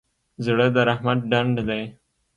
[0.45, 1.83] زړه د رحمت ډنډ دی.